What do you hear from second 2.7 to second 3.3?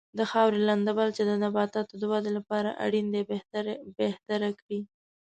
اړین دی